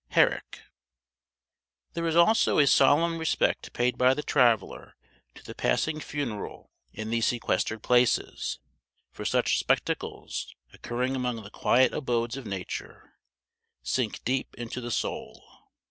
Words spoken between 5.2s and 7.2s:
to the passing funeral in